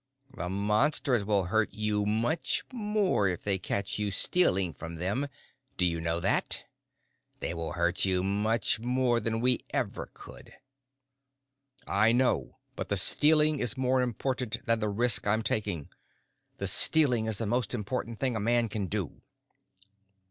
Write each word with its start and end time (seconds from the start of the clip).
"The 0.35 0.49
Monsters 0.49 1.23
will 1.23 1.43
hurt 1.43 1.73
you 1.75 2.07
much 2.07 2.63
more 2.73 3.27
if 3.27 3.43
they 3.43 3.59
catch 3.59 3.99
you 3.99 4.09
stealing 4.09 4.73
from 4.73 4.95
them, 4.95 5.27
do 5.77 5.85
you 5.85 6.01
know 6.01 6.19
that? 6.19 6.65
They 7.39 7.53
will 7.53 7.73
hurt 7.73 8.03
you 8.03 8.23
much 8.23 8.79
more 8.79 9.19
than 9.19 9.41
we 9.41 9.63
ever 9.69 10.09
could." 10.11 10.53
"I 11.85 12.13
know. 12.13 12.57
But 12.75 12.89
the 12.89 12.97
stealing 12.97 13.59
is 13.59 13.77
more 13.77 14.01
important 14.01 14.65
than 14.65 14.79
the 14.79 14.89
risk 14.89 15.27
I'm 15.27 15.43
taking. 15.43 15.87
The 16.57 16.65
stealing 16.65 17.27
is 17.27 17.37
the 17.37 17.45
most 17.45 17.75
important 17.75 18.19
thing 18.19 18.35
a 18.35 18.39
man 18.39 18.69
can 18.69 18.87
do." 18.87 19.21